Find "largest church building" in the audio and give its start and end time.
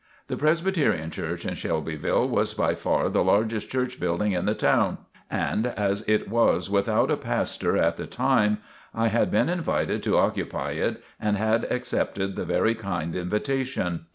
3.23-4.31